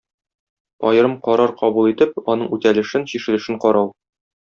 [0.93, 3.99] Аерым карар кабул итеп, аның үтәлешен, чишелешен карау.